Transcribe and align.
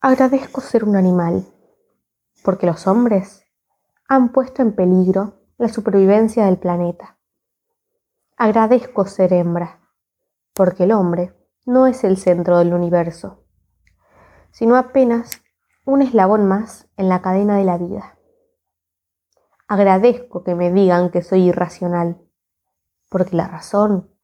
Agradezco 0.00 0.60
ser 0.60 0.84
un 0.84 0.94
animal, 0.94 1.44
porque 2.44 2.66
los 2.66 2.86
hombres 2.86 3.42
han 4.06 4.30
puesto 4.30 4.62
en 4.62 4.72
peligro 4.72 5.40
la 5.56 5.66
supervivencia 5.66 6.44
del 6.44 6.56
planeta. 6.56 7.18
Agradezco 8.36 9.06
ser 9.06 9.32
hembra, 9.32 9.80
porque 10.54 10.84
el 10.84 10.92
hombre 10.92 11.34
no 11.66 11.88
es 11.88 12.04
el 12.04 12.16
centro 12.16 12.58
del 12.58 12.74
universo, 12.74 13.42
sino 14.52 14.76
apenas 14.76 15.42
un 15.84 16.02
eslabón 16.02 16.46
más 16.46 16.88
en 16.96 17.08
la 17.08 17.20
cadena 17.20 17.56
de 17.56 17.64
la 17.64 17.76
vida. 17.76 18.20
Agradezco 19.66 20.44
que 20.44 20.54
me 20.54 20.70
digan 20.70 21.10
que 21.10 21.22
soy 21.22 21.48
irracional, 21.48 22.22
porque 23.08 23.34
la 23.34 23.48
razón 23.48 24.14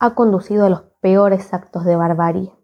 ha 0.00 0.16
conducido 0.16 0.66
a 0.66 0.70
los 0.70 0.82
peores 1.00 1.54
actos 1.54 1.84
de 1.84 1.94
barbarie. 1.94 2.61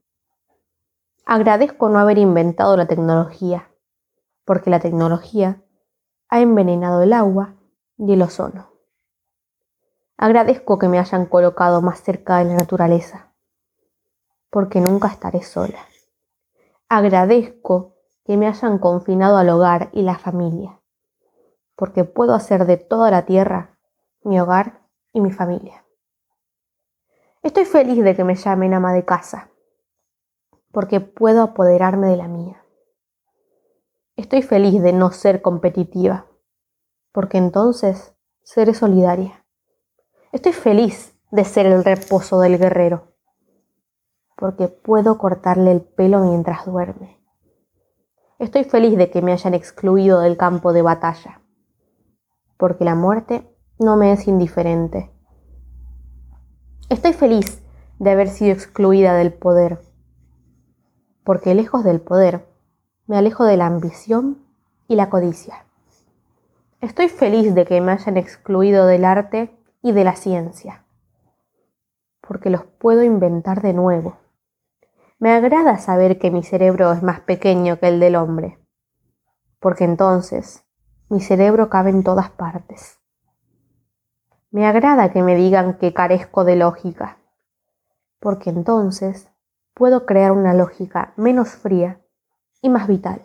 Agradezco 1.30 1.90
no 1.90 1.98
haber 1.98 2.16
inventado 2.16 2.74
la 2.78 2.86
tecnología, 2.86 3.68
porque 4.46 4.70
la 4.70 4.80
tecnología 4.80 5.62
ha 6.30 6.40
envenenado 6.40 7.02
el 7.02 7.12
agua 7.12 7.54
y 7.98 8.14
el 8.14 8.22
ozono. 8.22 8.70
Agradezco 10.16 10.78
que 10.78 10.88
me 10.88 10.98
hayan 10.98 11.26
colocado 11.26 11.82
más 11.82 12.00
cerca 12.00 12.38
de 12.38 12.46
la 12.46 12.54
naturaleza, 12.54 13.34
porque 14.48 14.80
nunca 14.80 15.08
estaré 15.08 15.42
sola. 15.42 15.80
Agradezco 16.88 17.96
que 18.24 18.38
me 18.38 18.46
hayan 18.46 18.78
confinado 18.78 19.36
al 19.36 19.50
hogar 19.50 19.90
y 19.92 20.00
la 20.00 20.16
familia, 20.16 20.80
porque 21.76 22.04
puedo 22.04 22.32
hacer 22.32 22.64
de 22.64 22.78
toda 22.78 23.10
la 23.10 23.26
tierra 23.26 23.78
mi 24.22 24.40
hogar 24.40 24.80
y 25.12 25.20
mi 25.20 25.30
familia. 25.30 25.84
Estoy 27.42 27.66
feliz 27.66 28.02
de 28.02 28.16
que 28.16 28.24
me 28.24 28.34
llamen 28.34 28.72
ama 28.72 28.94
de 28.94 29.04
casa, 29.04 29.50
porque 30.72 31.00
puedo 31.00 31.42
apoderarme 31.42 32.08
de 32.08 32.16
la 32.16 32.28
mía. 32.28 32.62
Estoy 34.16 34.42
feliz 34.42 34.82
de 34.82 34.92
no 34.92 35.10
ser 35.10 35.42
competitiva, 35.42 36.26
porque 37.12 37.38
entonces 37.38 38.14
seré 38.42 38.74
solidaria. 38.74 39.44
Estoy 40.32 40.52
feliz 40.52 41.14
de 41.30 41.44
ser 41.44 41.66
el 41.66 41.84
reposo 41.84 42.40
del 42.40 42.58
guerrero, 42.58 43.12
porque 44.36 44.68
puedo 44.68 45.18
cortarle 45.18 45.72
el 45.72 45.82
pelo 45.82 46.20
mientras 46.20 46.66
duerme. 46.66 47.18
Estoy 48.38 48.64
feliz 48.64 48.96
de 48.96 49.10
que 49.10 49.22
me 49.22 49.32
hayan 49.32 49.54
excluido 49.54 50.20
del 50.20 50.36
campo 50.36 50.72
de 50.72 50.82
batalla, 50.82 51.42
porque 52.56 52.84
la 52.84 52.94
muerte 52.94 53.48
no 53.78 53.96
me 53.96 54.12
es 54.12 54.28
indiferente. 54.28 55.12
Estoy 56.88 57.12
feliz 57.12 57.62
de 57.98 58.10
haber 58.10 58.28
sido 58.28 58.52
excluida 58.52 59.14
del 59.14 59.32
poder, 59.32 59.80
porque 61.28 61.54
lejos 61.54 61.84
del 61.84 62.00
poder 62.00 62.48
me 63.06 63.18
alejo 63.18 63.44
de 63.44 63.58
la 63.58 63.66
ambición 63.66 64.38
y 64.86 64.94
la 64.94 65.10
codicia. 65.10 65.66
Estoy 66.80 67.10
feliz 67.10 67.54
de 67.54 67.66
que 67.66 67.82
me 67.82 67.92
hayan 67.92 68.16
excluido 68.16 68.86
del 68.86 69.04
arte 69.04 69.54
y 69.82 69.92
de 69.92 70.04
la 70.04 70.16
ciencia, 70.16 70.86
porque 72.22 72.48
los 72.48 72.64
puedo 72.64 73.02
inventar 73.02 73.60
de 73.60 73.74
nuevo. 73.74 74.16
Me 75.18 75.34
agrada 75.34 75.76
saber 75.76 76.18
que 76.18 76.30
mi 76.30 76.42
cerebro 76.42 76.90
es 76.92 77.02
más 77.02 77.20
pequeño 77.20 77.78
que 77.78 77.88
el 77.88 78.00
del 78.00 78.16
hombre, 78.16 78.58
porque 79.60 79.84
entonces 79.84 80.64
mi 81.10 81.20
cerebro 81.20 81.68
cabe 81.68 81.90
en 81.90 82.04
todas 82.04 82.30
partes. 82.30 83.00
Me 84.50 84.66
agrada 84.66 85.12
que 85.12 85.22
me 85.22 85.36
digan 85.36 85.76
que 85.76 85.92
carezco 85.92 86.44
de 86.44 86.56
lógica, 86.56 87.18
porque 88.18 88.48
entonces 88.48 89.28
puedo 89.78 90.06
crear 90.06 90.32
una 90.32 90.54
lógica 90.54 91.12
menos 91.16 91.50
fría 91.50 92.00
y 92.60 92.68
más 92.68 92.88
vital. 92.88 93.22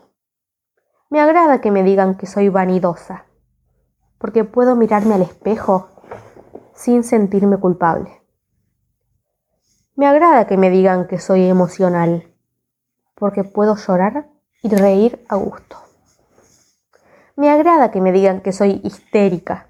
Me 1.10 1.20
agrada 1.20 1.62
que 1.62 1.72
me 1.72 1.82
digan 1.82 2.16
que 2.16 2.28
soy 2.28 2.50
vanidosa, 2.50 3.26
porque 4.20 4.44
puedo 4.44 4.76
mirarme 4.76 5.16
al 5.16 5.23
espejo 5.23 5.89
sin 6.76 7.04
sentirme 7.04 7.58
culpable. 7.58 8.22
Me 9.95 10.08
agrada 10.08 10.45
que 10.45 10.58
me 10.58 10.70
digan 10.70 11.08
que 11.08 11.20
soy 11.20 11.44
emocional, 11.45 12.32
porque 13.16 13.44
puedo 13.44 13.76
llorar 13.76 14.30
y 14.61 14.70
reír 14.70 15.26
a 15.30 15.36
gusto. 15.36 15.77
Me 17.36 17.50
agrada 17.50 17.89
que 17.89 18.00
me 18.00 18.11
digan 18.11 18.42
que 18.42 18.52
soy 18.52 18.80
histérica, 18.83 19.70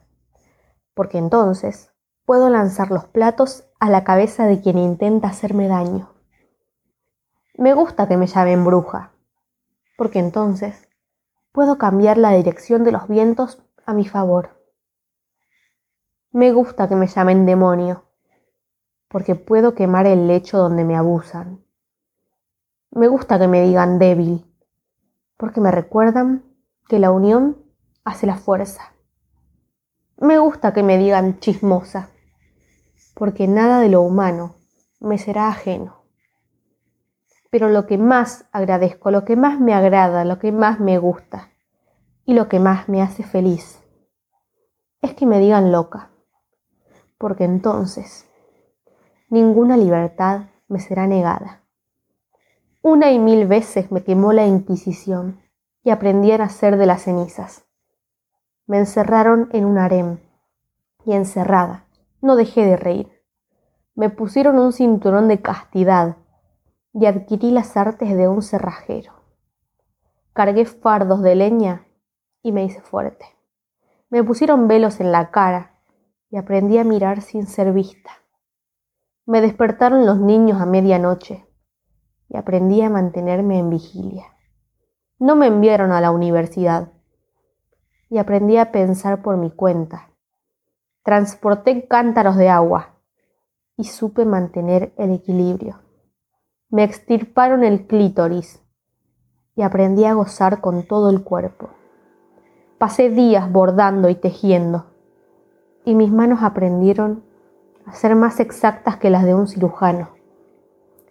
porque 0.93 1.17
entonces 1.17 1.91
puedo 2.25 2.49
lanzar 2.49 2.91
los 2.91 3.05
platos 3.05 3.63
a 3.79 3.89
la 3.89 4.03
cabeza 4.03 4.47
de 4.47 4.59
quien 4.61 4.77
intenta 4.77 5.29
hacerme 5.29 5.67
daño. 5.67 6.12
Me 7.55 7.75
gusta 7.75 8.07
que 8.07 8.17
me 8.17 8.25
llamen 8.25 8.65
bruja, 8.65 9.11
porque 9.95 10.17
entonces 10.17 10.89
puedo 11.51 11.77
cambiar 11.77 12.17
la 12.17 12.31
dirección 12.31 12.83
de 12.83 12.91
los 12.91 13.07
vientos 13.07 13.61
a 13.85 13.93
mi 13.93 14.07
favor. 14.07 14.59
Me 16.31 16.51
gusta 16.51 16.87
que 16.87 16.95
me 16.95 17.05
llamen 17.05 17.45
demonio, 17.45 18.05
porque 19.07 19.35
puedo 19.35 19.75
quemar 19.75 20.07
el 20.07 20.25
lecho 20.25 20.57
donde 20.57 20.83
me 20.83 20.95
abusan. 20.95 21.63
Me 22.89 23.07
gusta 23.07 23.37
que 23.37 23.47
me 23.47 23.61
digan 23.61 23.99
débil, 23.99 24.51
porque 25.37 25.61
me 25.61 25.69
recuerdan 25.69 26.43
que 26.89 26.97
la 26.97 27.11
unión 27.11 27.63
hace 28.03 28.25
la 28.25 28.35
fuerza. 28.35 28.93
Me 30.17 30.39
gusta 30.39 30.73
que 30.73 30.81
me 30.81 30.97
digan 30.97 31.39
chismosa, 31.39 32.09
porque 33.13 33.47
nada 33.47 33.79
de 33.79 33.89
lo 33.89 34.01
humano 34.01 34.55
me 34.99 35.19
será 35.19 35.49
ajeno. 35.49 36.02
Pero 37.53 37.69
lo 37.69 37.85
que 37.85 37.99
más 37.99 38.45
agradezco, 38.51 39.11
lo 39.11 39.25
que 39.25 39.35
más 39.35 39.59
me 39.59 39.75
agrada, 39.75 40.25
lo 40.25 40.39
que 40.39 40.51
más 40.51 40.79
me 40.79 40.97
gusta 40.97 41.51
y 42.25 42.33
lo 42.33 42.49
que 42.49 42.59
más 42.59 42.89
me 42.89 42.99
hace 43.03 43.21
feliz 43.21 43.79
es 45.03 45.13
que 45.13 45.27
me 45.27 45.37
digan 45.37 45.71
loca, 45.71 46.09
porque 47.19 47.43
entonces 47.43 48.27
ninguna 49.29 49.77
libertad 49.77 50.47
me 50.67 50.79
será 50.79 51.05
negada. 51.05 51.61
Una 52.81 53.11
y 53.11 53.19
mil 53.19 53.45
veces 53.45 53.91
me 53.91 54.03
quemó 54.03 54.33
la 54.33 54.47
Inquisición 54.47 55.39
y 55.83 55.91
aprendí 55.91 56.31
a 56.31 56.39
nacer 56.39 56.75
de 56.75 56.87
las 56.87 57.03
cenizas. 57.03 57.65
Me 58.65 58.79
encerraron 58.79 59.49
en 59.51 59.65
un 59.65 59.77
harem 59.77 60.17
y 61.05 61.13
encerrada 61.13 61.85
no 62.19 62.35
dejé 62.35 62.65
de 62.65 62.77
reír. 62.77 63.11
Me 63.93 64.09
pusieron 64.09 64.57
un 64.57 64.73
cinturón 64.73 65.27
de 65.27 65.39
castidad 65.39 66.17
y 66.93 67.05
adquirí 67.07 67.51
las 67.51 67.75
artes 67.75 68.15
de 68.15 68.27
un 68.27 68.41
cerrajero. 68.41 69.13
Cargué 70.33 70.65
fardos 70.65 71.21
de 71.21 71.35
leña 71.35 71.87
y 72.41 72.51
me 72.51 72.63
hice 72.63 72.81
fuerte. 72.81 73.25
Me 74.09 74.23
pusieron 74.23 74.67
velos 74.67 74.99
en 74.99 75.11
la 75.11 75.31
cara 75.31 75.79
y 76.29 76.37
aprendí 76.37 76.77
a 76.77 76.83
mirar 76.83 77.21
sin 77.21 77.47
ser 77.47 77.73
vista. 77.73 78.11
Me 79.25 79.41
despertaron 79.41 80.05
los 80.05 80.19
niños 80.19 80.61
a 80.61 80.65
medianoche 80.65 81.47
y 82.29 82.37
aprendí 82.37 82.81
a 82.81 82.89
mantenerme 82.89 83.59
en 83.59 83.69
vigilia. 83.69 84.25
No 85.19 85.35
me 85.35 85.47
enviaron 85.47 85.91
a 85.91 86.01
la 86.01 86.11
universidad 86.11 86.91
y 88.09 88.17
aprendí 88.17 88.57
a 88.57 88.71
pensar 88.71 89.21
por 89.21 89.37
mi 89.37 89.49
cuenta. 89.51 90.11
Transporté 91.03 91.87
cántaros 91.87 92.35
de 92.35 92.49
agua 92.49 92.99
y 93.77 93.85
supe 93.85 94.25
mantener 94.25 94.93
el 94.97 95.11
equilibrio. 95.11 95.82
Me 96.73 96.83
extirparon 96.83 97.63
el 97.63 97.85
clítoris 97.85 98.59
y 99.55 99.61
aprendí 99.61 100.05
a 100.05 100.15
gozar 100.15 100.59
con 100.59 100.81
todo 100.87 101.11
el 101.11 101.23
cuerpo. 101.23 101.69
Pasé 102.79 103.11
días 103.11 103.51
bordando 103.51 104.09
y 104.09 104.15
tejiendo, 104.15 104.87
y 105.85 105.93
mis 105.93 106.11
manos 106.11 106.41
aprendieron 106.41 107.23
a 107.85 107.93
ser 107.93 108.15
más 108.15 108.39
exactas 108.39 108.97
que 108.97 109.11
las 109.11 109.23
de 109.23 109.35
un 109.35 109.47
cirujano. 109.47 110.09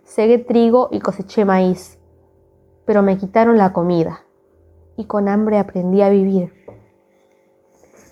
Segué 0.02 0.38
trigo 0.38 0.88
y 0.90 0.98
coseché 0.98 1.44
maíz, 1.44 1.96
pero 2.84 3.04
me 3.04 3.16
quitaron 3.16 3.56
la 3.56 3.72
comida, 3.72 4.24
y 4.96 5.04
con 5.04 5.28
hambre 5.28 5.60
aprendí 5.60 6.02
a 6.02 6.08
vivir. 6.08 6.52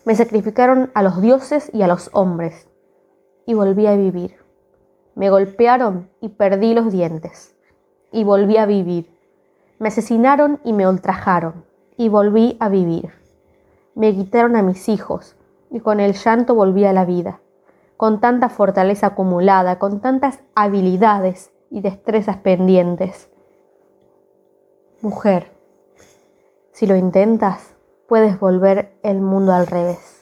Me 0.05 0.15
sacrificaron 0.15 0.93
a 0.95 1.03
los 1.03 1.21
dioses 1.21 1.69
y 1.75 1.83
a 1.83 1.89
los 1.89 2.11
hombres, 2.13 2.69
y 3.45 3.55
volví 3.55 3.89
a 3.89 3.97
vivir. 3.97 4.37
Me 5.15 5.31
golpearon 5.31 6.09
y 6.21 6.31
perdí 6.31 6.75
los 6.75 6.93
dientes, 6.93 7.55
y 8.13 8.25
volví 8.25 8.57
a 8.57 8.67
vivir. 8.67 9.17
Me 9.79 9.89
asesinaron 9.89 10.61
y 10.65 10.73
me 10.73 10.89
ultrajaron, 10.89 11.65
y 11.97 12.09
volví 12.09 12.57
a 12.61 12.69
vivir. 12.69 13.13
Me 13.95 14.15
quitaron 14.15 14.57
a 14.57 14.63
mis 14.63 14.89
hijos 14.89 15.37
y 15.71 15.81
con 15.81 16.01
el 16.01 16.15
llanto 16.15 16.55
volví 16.55 16.85
a 16.85 16.93
la 16.93 17.05
vida, 17.05 17.41
con 17.97 18.21
tanta 18.21 18.49
fortaleza 18.49 19.09
acumulada, 19.09 19.79
con 19.79 20.01
tantas 20.01 20.41
habilidades 20.55 21.53
y 21.71 21.81
destrezas 21.81 22.39
pendientes. 22.39 23.31
Mujer, 25.01 25.51
si 26.73 26.87
lo 26.87 26.97
intentas, 26.97 27.75
puedes 28.09 28.41
volver 28.41 28.99
el 29.03 29.21
mundo 29.21 29.53
al 29.53 29.67
revés. 29.67 30.20